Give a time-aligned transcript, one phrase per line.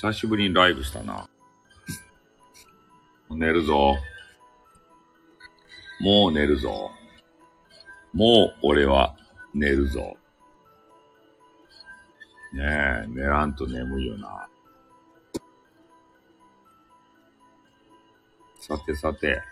[0.00, 1.28] 久しぶりにライブしたな。
[3.30, 3.96] 寝るぞ。
[6.00, 6.92] もう寝るぞ。
[8.12, 9.16] もう俺は
[9.52, 10.16] 寝るぞ。
[12.52, 14.48] ねえ、寝らんと眠いよな。
[18.60, 19.42] さてさて。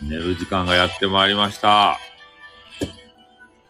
[0.00, 1.98] 寝る時間がやってまいりました。
[2.78, 2.84] ち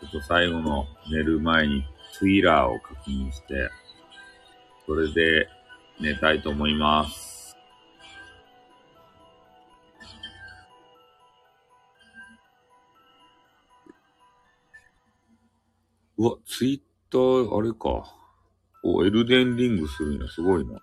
[0.04, 1.82] ょっと最後の寝る前に
[2.18, 3.70] トゥイラーを確認して、
[4.88, 5.46] これで
[6.00, 7.54] 寝たいと思います。
[16.16, 18.02] うわ、ツイッター、あれか。
[18.82, 20.80] お、エルデンリングするの、すごいな。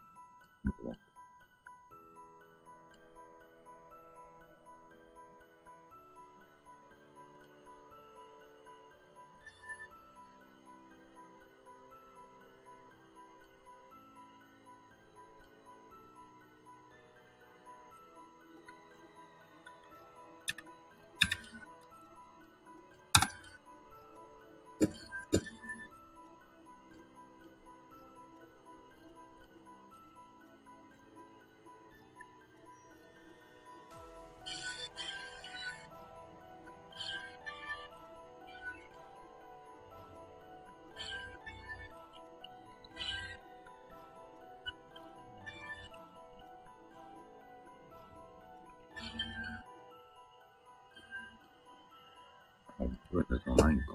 [53.66, 53.85] ないんか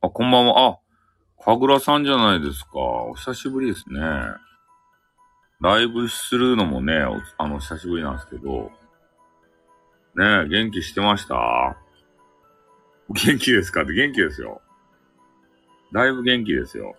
[0.00, 0.78] あ、こんばんは。
[1.38, 2.78] あ、かぐらさんじゃないですか。
[2.78, 4.00] お久しぶりですね。
[5.60, 6.94] ライブするのもね、
[7.38, 8.72] あの、久しぶりなんですけど。
[10.16, 11.76] ねえ、元気してました？
[13.08, 13.82] 元気ですか？
[13.82, 14.60] って元気ですよ。
[15.92, 16.96] だいぶ元気ですよ。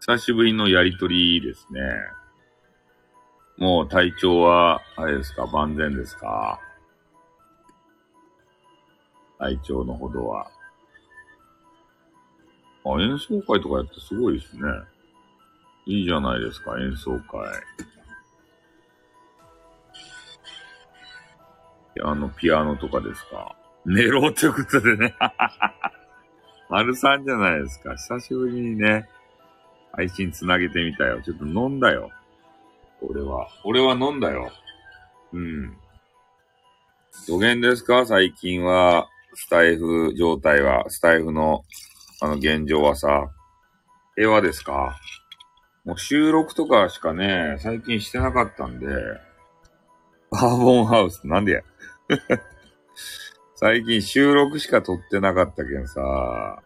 [0.00, 1.80] 久しぶりのやりとりですね。
[3.56, 5.46] もう体調は、あれですか？
[5.46, 6.60] 万全ですか？
[9.38, 10.50] 体調のほどは。
[12.84, 14.62] あ、演奏会とかやってすごいですね。
[15.86, 17.40] いいじゃないですか、演奏会。
[22.04, 23.56] あの、ピアノとかですか。
[23.84, 25.14] 寝ろってことでね。
[26.68, 27.94] 丸さんじゃないですか。
[27.96, 29.08] 久しぶりにね、
[29.92, 31.22] 配信つなげてみたよ。
[31.22, 32.10] ちょっと飲んだよ。
[33.00, 33.48] 俺は。
[33.64, 34.52] 俺は飲んだよ。
[35.32, 35.76] うん。
[37.26, 38.06] どげんですか？
[38.06, 41.64] 最近は、スタイフ状態は、スタイフの
[42.20, 43.30] あの、現状はさ、
[44.16, 44.98] 平和ですか？
[45.84, 48.86] もう収録とかしかね、最近してなかったんで、
[50.30, 51.62] カーボンハウスなんでや？
[53.54, 56.62] 最近収録しか撮ってなかったけんさ、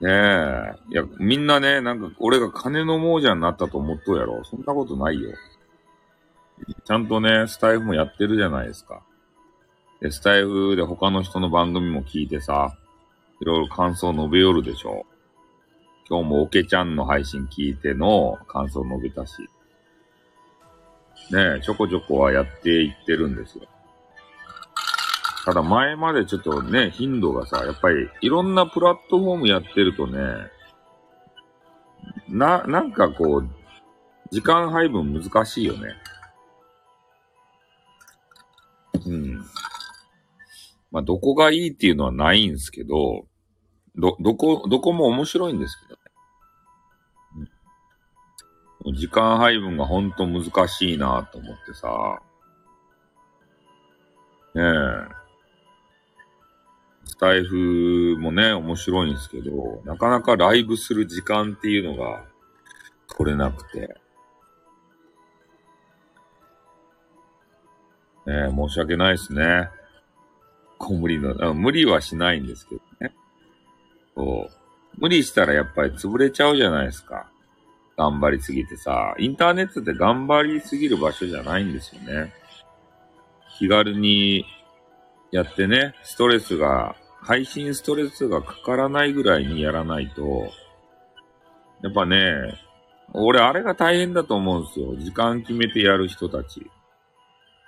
[0.00, 0.74] ねえ。
[0.90, 4.44] いや、みんなね、なんか俺が金の亡者になったと思っとうやろ。
[4.44, 5.30] そんなことないよ。
[6.84, 9.02] ちゃんとね、スタイフもやってるじゃないですか。
[10.00, 12.76] で、スタイフで他の人の番組も聞いてさ、
[13.40, 15.06] いろいろ感想述べよるでしょ。
[16.08, 19.42] 今日もオケちゃんの配信聞いての感想述べたし。
[21.32, 23.64] ねえ、ちょこちょこはやっていってるんですよ。
[25.44, 30.18] ただ前までちょっとね、頻度がさ、やっぱりいろんなプラットフォームやってるとね、
[32.28, 33.48] な、なんかこう、
[34.30, 35.94] 時間配分難しいよね。
[39.06, 39.44] うん。
[40.96, 43.26] まあ、どこがいいっていうのはないんですけど、
[43.96, 45.94] ど、どこ、どこも面白いんですけ
[47.38, 47.50] どね。
[48.86, 52.22] うん、時間配分がほんと難しいなと思ってさ。
[54.54, 55.26] ねえ。
[57.04, 62.24] スタイフもね、面白いんですけど、なかなかライブする時間っていうのが
[63.18, 63.80] 取れなくて。
[68.24, 69.68] ねえ、申し訳ないですね。
[70.78, 73.14] 小無理の、無理はしないんですけどね。
[74.14, 74.56] そう。
[74.98, 77.30] 無理したらやっぱり潰れちゃうじゃないですか。
[77.96, 79.14] 頑張りすぎてさ。
[79.18, 82.32] インターネットって頑張りすぎる場所じゃないんですよね。
[83.58, 84.44] 気軽に
[85.30, 90.50] やってね、ストレスが、配信ストレスがかからないぐらいにやらないと、
[91.82, 92.60] やっぱね、
[93.12, 94.96] 俺あれが大変だと思うんですよ。
[94.96, 96.70] 時間決めてやる人たち。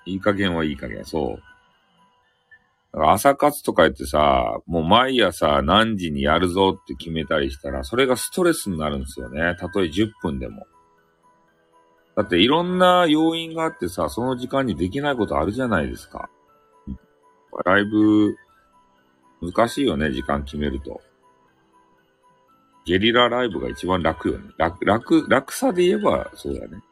[0.06, 1.05] いい加減はいい加減。
[1.05, 1.43] そう。
[2.93, 9.56] 朝活とか言ってさ、もう毎朝何時にやるぞって決めたりしたら、それがストレスになるんですよね。
[9.58, 10.67] たとえ10分でも。
[12.17, 16.31] だっていろんな要因があってさ、その時間にできないことあるじゃないですか。
[17.64, 18.37] ライブ、
[19.43, 21.00] 難しいよね、時間決めると。
[22.87, 24.50] ゲリラライブが一番楽よね。
[24.56, 26.82] 楽、楽、楽さで言えばそうだね。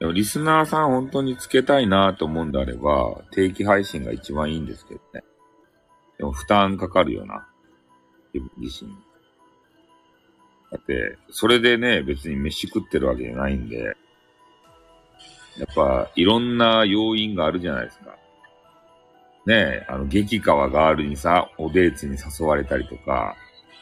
[0.00, 5.22] でもリスナーさん本当につけたいなと思うんであれば、定期配信が一番いいんですけどね。
[6.18, 7.48] でも負担かかるよな。
[8.58, 8.90] 自身。
[10.70, 13.96] だって、それでね、別に飯食ってるわけじゃないんで、
[15.58, 18.16] やっぱ、いろんな要因があるじゃないですか。
[19.46, 23.36] ねえ、あの、激川ガールにさ、おデーツに誘われたりとか、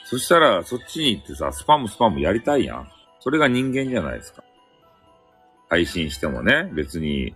[0.04, 2.88] そしたら、そっちに行ってさ、スパムスパムやりたいやん。
[3.20, 4.44] それが人間じゃないですか。
[5.72, 7.34] 配信してもね、別に、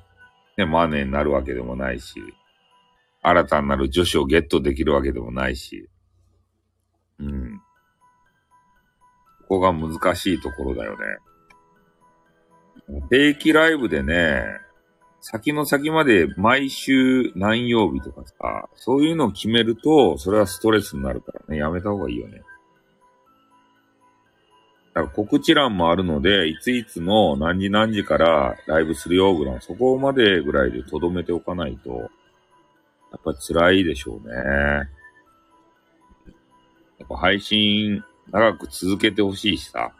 [0.58, 2.20] ね、マネーになるわけでもないし、
[3.22, 5.88] 新たなる女子をゲットできるわけでもないし、
[7.18, 7.62] うん。
[9.48, 11.06] ここが難しいところだよね。
[13.08, 14.44] 定期ライブでね、
[15.22, 22.42] 先の先まで毎週何曜日とかさ、そういうのを決めると、それはストレスになるからね、やめた方がいいよね。
[24.96, 34.34] だから告知欄もあるので、いついつの何時何時からライブするよぐらい、そこまでぐらいで留めておかないと、やっぱ辛いでしょうね。
[36.98, 38.02] やっぱ配信
[38.32, 39.92] 長く続けてほしいしさ。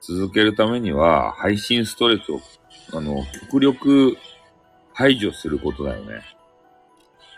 [0.00, 2.40] 続けるためには、配信ストレスを、
[2.94, 4.16] あの、極力
[4.94, 6.22] 排除することだよね。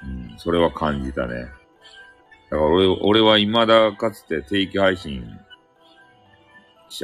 [0.05, 1.35] うん、それは感じたね。
[1.41, 1.51] だか
[2.51, 5.25] ら俺、俺は未だかつて定期配信、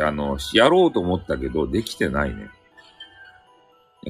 [0.00, 2.50] あの、やろうと思ったけど、できてないね。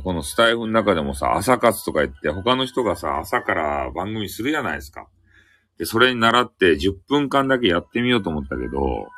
[0.04, 5.06] このスタイフの中でもさ、朝活とか言って、他の人がさ、朝から番組するじゃないですか。
[5.78, 9.08] で、それに習って10分間だけやってみようと思ったけど、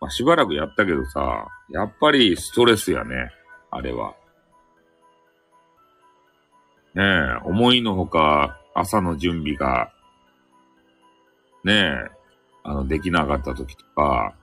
[0.00, 3.30] まあ、しばらくやったけどさ、やっぱりストレスやね。
[3.70, 4.14] あれは。
[6.94, 9.92] ねえ、思いのほか朝の準備が、
[11.64, 12.10] ねえ、
[12.64, 14.34] あの、できなかった時とか、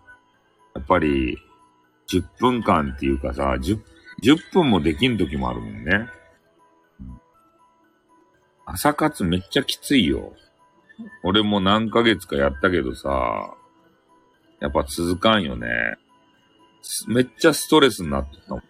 [0.75, 1.37] やっぱり、
[2.11, 3.79] 10分間っていうかさ、10,
[4.23, 6.07] 10分もできん時もあるもんね。
[8.65, 10.33] 朝活めっちゃきついよ。
[11.23, 13.55] 俺も何ヶ月かやったけどさ、
[14.59, 15.67] やっぱ続かんよね。
[17.07, 18.63] めっちゃストレスになってたもん。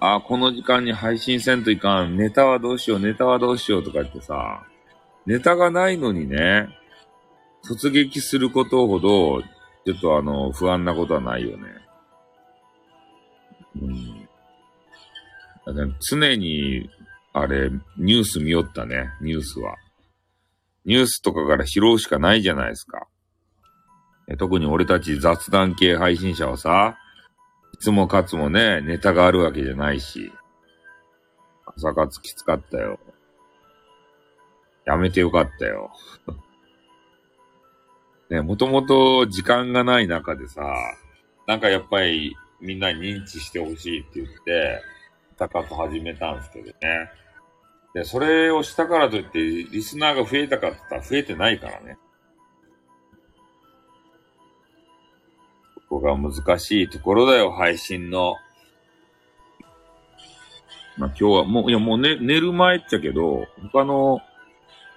[0.00, 2.16] あ、この時間に配信せんといかん。
[2.16, 4.64] ネタはどうしよう、ネタはどうしようとか言ってさ、
[5.26, 6.68] ネタがないのにね、
[7.64, 11.64] 突撃することほど、ちょっとあの、不安なことはないよね。
[13.80, 15.96] うん。
[16.00, 16.90] 常に、
[17.32, 19.76] あれ、ニュース見よったね、ニュースは。
[20.84, 23.06] ニュースとかから拾うしかないじゃないですか。
[24.38, 26.96] 特に俺たち雑談系配信者はさ、
[27.74, 30.32] いつもかつもね、ネタがあるわけじゃないし、
[31.64, 32.98] 朝活きつかったよ。
[34.84, 35.90] やめてよかったよ。
[38.30, 40.74] ね、もともと時間がない中でさ、
[41.46, 44.82] なんかやっぱりみんなに認知してほしいって言って、
[45.36, 46.72] 朝活始めたんですけどね。
[47.94, 51.96] で、それをしたからといって、リスナーが増えたかって言ったら増えてないからね。
[55.88, 58.34] ここが難しいところだよ、配信の。
[60.98, 64.20] まあ、今日はもう、いやもうね、寝る前っちゃけど、他の、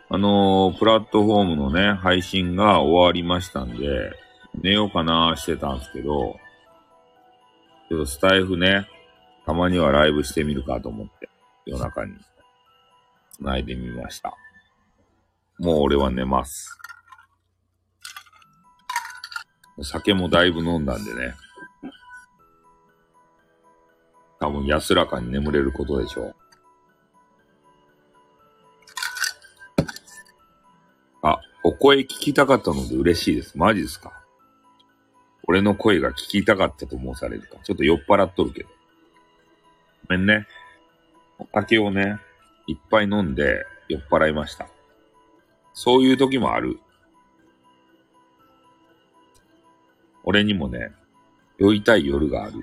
[0.10, 4.12] あのー、プラットフォームのね、配信が終わりましたんで、
[4.62, 6.38] 寝ようかなしてたんですけど、
[7.92, 8.88] ちょっとスタイフね、
[9.46, 11.28] たまにはライブしてみるかと思って、
[11.66, 12.14] 夜中に、
[13.34, 14.34] 繋いでみました。
[15.60, 16.80] もう俺は寝ます。
[19.84, 21.34] 酒もだいぶ飲んだんでね。
[24.40, 26.36] 多分安らかに眠れることでしょう。
[31.24, 33.58] あ、お声聞きたかったので嬉しいです。
[33.58, 34.21] マジですか？
[35.52, 37.58] 俺の声が聞きたかったと申されるか。
[37.62, 38.70] ちょっと酔っ払っとるけど。
[40.08, 40.48] ごめんね。
[41.40, 42.20] お酒をね、
[42.68, 44.70] いっぱい飲んで酔っ払いました。
[45.74, 46.80] そういう時もある。
[50.24, 50.94] 俺にもね、
[51.58, 52.54] 酔いたい夜がある。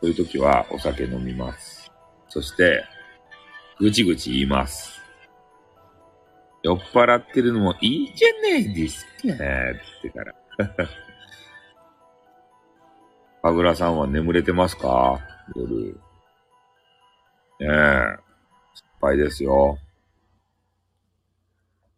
[0.00, 1.92] そういう時はお酒飲みます。
[2.30, 2.82] そして、
[3.78, 5.02] ぐちぐち言います。
[6.62, 10.47] 酔っ払ってるのもいいじゃないですかってから。
[13.42, 15.20] かぐらさんは眠れてますか？
[15.54, 16.00] 夜。
[17.60, 18.18] ねえ、
[18.74, 19.78] 失敗ですよ。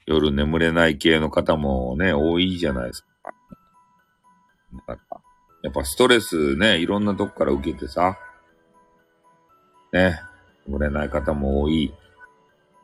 [0.06, 3.32] 夜眠れない系の方もね、多いじゃないですか。
[4.86, 5.22] なんか、
[5.62, 8.18] やっぱストレスね、いろんなとこから受けてさ、
[9.92, 10.20] ね、
[10.66, 11.94] 眠れない方も多い。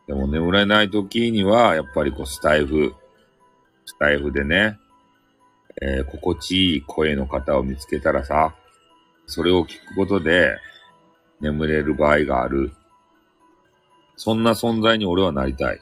[0.07, 2.95] でも眠れない時には、やっぱりこうスタイフ、
[3.85, 4.79] スタイフでね、
[5.83, 8.55] えー、心地いい声の方を見つけたらさ、
[9.27, 10.57] それを聞くことで
[11.41, 12.73] 眠れる場合がある。
[14.17, 15.81] そんな存在に俺はなりたい。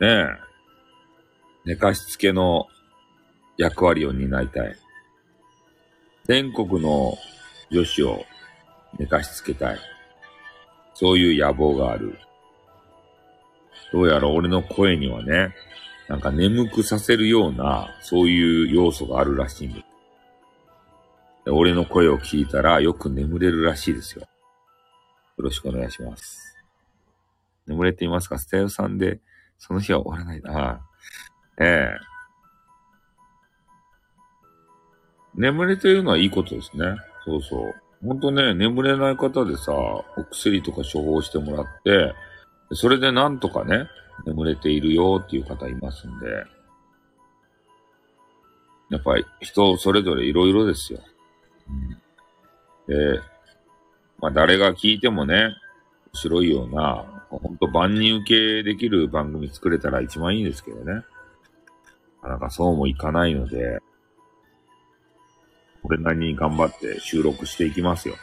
[0.00, 0.26] ねえ。
[1.64, 2.66] 寝かしつけの
[3.56, 4.76] 役割を担いたい。
[6.24, 7.16] 全国の
[7.70, 8.24] 女子を
[8.98, 9.78] 寝かしつけたい。
[10.94, 12.18] そういう野望がある。
[13.92, 15.54] どうやら俺の声にはね、
[16.08, 19.84] なんか眠くさせるような、そういう要素があるらしいんです。
[21.50, 24.22] 俺の声を聞いたらよく眠れるらしいですよ。
[24.22, 24.28] よ
[25.38, 26.56] ろしくお願いします。
[27.66, 28.38] 眠れていますか？
[28.38, 29.20] スタイルさんで、
[29.58, 30.80] その日は終わらないな。
[31.60, 31.96] ええ
[35.34, 36.96] 眠れてるのはいいことですね。
[37.24, 37.74] そうそう。
[38.04, 42.14] ほんとね、眠れない方でさ、お薬とか処方してもらって、
[42.72, 43.88] それでなんとかね、
[44.26, 46.26] 眠れているよっていう方いますんで、
[48.90, 51.00] やっぱり人それぞれいろいろですよ。
[51.68, 51.90] うん、
[52.86, 53.20] で、
[54.18, 55.52] まあ誰が聞いてもね、面
[56.14, 61.02] 白いような、ほんと万人受けできる番組作れたら一番いいんですけどね。
[62.22, 63.80] なんかそうもいかないので、
[65.82, 68.16] これなりに頑張って収録していきますよ。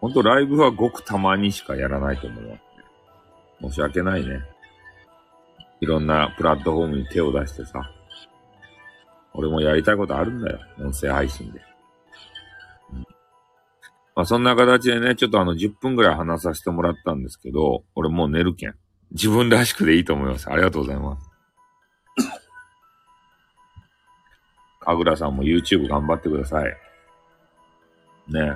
[0.00, 2.60] ほんとライブはごくたまにしかやらないと思います、
[3.68, 4.42] 申し訳ないね。
[5.82, 7.90] いろんなプラットフォームに手を出してさ。
[9.34, 10.60] 俺もやりたいことあるんだよ。
[10.78, 11.60] 音声配信で。
[12.92, 13.06] うん、
[14.14, 18.76] まあそんな形でね、ちょっとあの10分ぐらい話させてもらったんですけど、俺もう寝るけん。
[19.10, 20.48] 自分らしくでいいと思います。
[20.48, 21.28] ありがとうございます。
[24.78, 26.76] かぐらさんも YouTube 頑張ってください。
[28.28, 28.52] ね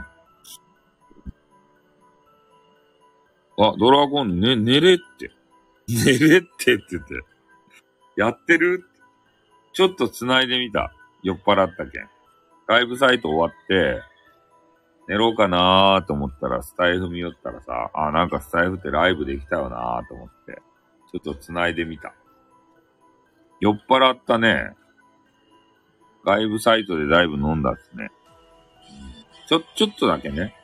[3.58, 5.32] あ、ドラゴン、ね、寝れって。
[5.88, 7.14] 寝れってって言って。
[8.16, 8.84] やってる？
[9.72, 10.92] ちょっと繋いでみた。
[11.22, 12.08] 酔っ払ったけん。
[12.66, 14.02] ライブサイト終わって、
[15.08, 20.60] 寝ろうかなーと思ったら、スタイフ見よったらさ、あ、なんかスタイフってライブできたよなーと思って、
[21.12, 22.12] ちょっと繋いでみた。
[23.60, 24.72] 酔っ払ったね。
[26.24, 28.10] 外部サイトでだいぶ飲んだっすね。
[29.46, 30.54] ちょ、ちょっとだけね。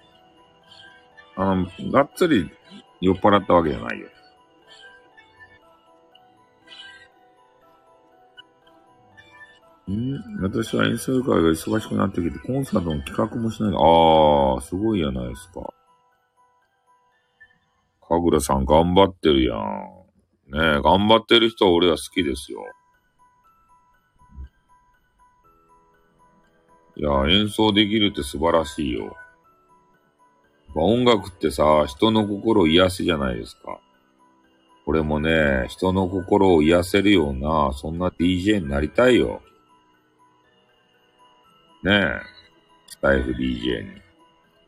[1.37, 2.51] あの、がっつり
[3.01, 4.09] 酔っ払ったわけじゃないよ。
[9.93, 13.75] ん私は演奏会が忙しくなってきて、コンサートの企画もしない。
[13.75, 15.73] ああ、すごいやないですか。
[18.07, 19.59] かぐらさん頑張ってるやん。
[20.49, 22.61] ねえ、頑張ってる人は俺は好きですよ。
[26.97, 29.17] いや、演奏できるって素晴らしいよ。
[30.75, 33.81] 音楽ってさ、人の心を癒すじゃないですか。
[34.85, 39.43] これもね、人の心を癒せるような、そんな DJ になりたいよ。
[41.83, 42.21] ねえ、
[42.87, 44.01] スタイフ DJ に。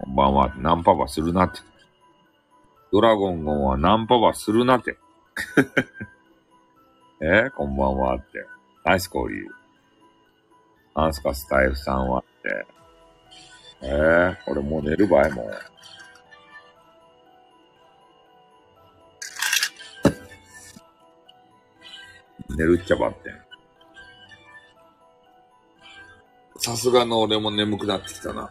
[0.00, 1.60] こんばんはって、ナンパバするなって。
[2.90, 4.96] ドラゴンゴンはナンパバするなって。
[7.22, 7.50] え？
[7.50, 8.44] こんばんはって。
[8.84, 9.46] ナイス交流。
[10.96, 12.66] なんすか、スタイフさんはって。
[13.82, 13.86] え？
[13.86, 15.48] ー、俺もう寝る場合も。
[22.48, 23.43] 寝るっちゃばってん。
[26.64, 28.44] さすがの俺も眠くなってきたな。
[28.44, 28.48] ん？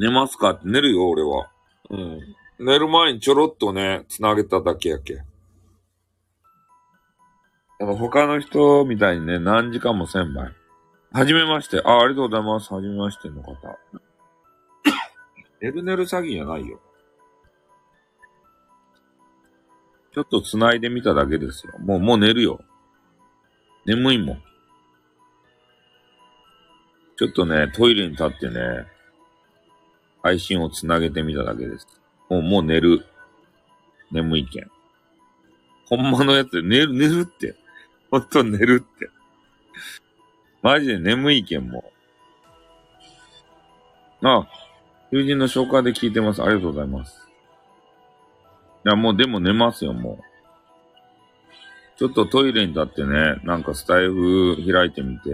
[0.00, 0.60] 寝ますか？
[0.62, 1.50] 寝るよ、俺は。
[1.90, 2.20] うん。
[2.64, 5.24] 寝る前にちょろっとね、繋げただけやけ。
[7.80, 10.52] あの、他の人みたいにね、何時間もせんばい。
[11.10, 11.82] はじめまして。
[11.84, 12.72] あ、ありがとうございます。
[12.72, 13.54] はじめましての方。
[15.60, 16.78] ねるねる詐欺じゃないよ。
[20.14, 21.72] ちょっと繋いでみただけですよ。
[21.80, 22.60] もう、もう寝るよ。
[23.86, 24.42] 眠いもん。
[27.16, 28.60] ちょっとね、トイレに立ってね、
[30.22, 31.86] 配信を繋げてみただけです。
[32.28, 33.06] もう、もう寝る。
[34.10, 34.70] 眠いけん。
[35.86, 37.54] ほんまのやつ寝る、寝るって。
[38.10, 39.10] ほんと寝るって。
[40.62, 41.84] マジで眠いけんも
[44.22, 44.48] うあ、
[45.10, 46.42] 友人の紹介で聞いてます。
[46.42, 47.28] ありがとうございます。
[48.86, 51.98] いや、もうでも寝ますよ、もう。
[51.98, 55.30] ちょっとトイレに立ってね、なんかスタイフ開いてみて、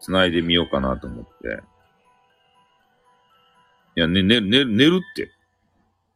[0.00, 1.62] 繋いでみようかなと思って。
[3.96, 5.30] いや、ね、ね、ね、寝るって。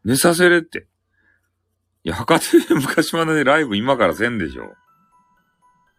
[0.05, 0.87] 寝させれって。
[2.05, 4.75] いや、博多で 昔までねライブ今からせんでしょ。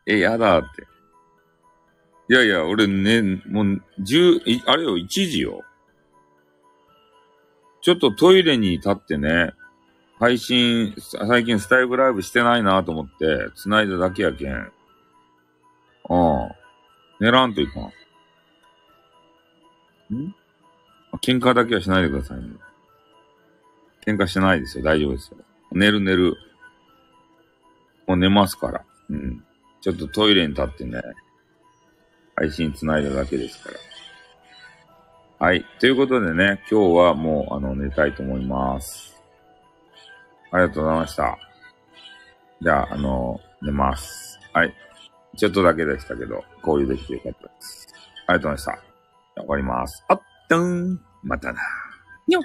[0.05, 0.87] え、やだって。
[2.29, 5.63] いやいや、俺ね、もう、十、あれよ、一時よ。
[7.81, 9.53] ちょっとトイレに立ってね、
[10.19, 14.53] 配信、最近スタイルライブしてないなと思って、繋いだだけやけん。
[14.53, 16.49] うん。
[17.19, 17.83] 寝らんといかん。
[20.15, 20.35] ん？
[21.21, 22.43] 喧嘩だけはしないでくださいね。
[24.05, 24.83] 喧嘩してないですよ。
[24.83, 25.37] 大丈夫ですよ。
[25.71, 26.35] 寝る寝る。
[28.05, 28.85] もう寝ますから。
[29.09, 29.43] うん。
[29.81, 31.01] ちょっとトイレに立ってね、
[32.35, 33.71] 配信繋いだだけですか
[35.39, 35.47] ら。
[35.47, 35.65] はい。
[35.79, 39.15] ということでね、今日はもう、あの、寝たいと思います。
[40.51, 41.37] ありがとうございました。
[42.61, 44.39] じゃあ、あの、寝ます。
[44.53, 44.73] はい。
[45.35, 47.87] ちょっとだけでしたけど、交流できてよかったです。
[48.27, 48.85] ありがとうございまし
[49.35, 49.41] た。
[49.41, 50.05] わかります。
[50.07, 51.01] あっ、たーん。
[51.23, 51.59] またな。
[52.27, 52.43] にょっ。